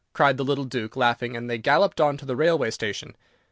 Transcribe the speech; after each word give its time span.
cried 0.13 0.35
the 0.35 0.43
little 0.43 0.65
Duke, 0.65 0.95
laughing, 0.95 1.37
and 1.37 1.47
they 1.47 1.59
galloped 1.59 2.01
on 2.01 2.17
to 2.17 2.25
the 2.25 2.35
railway 2.35 2.71
station. 2.71 3.15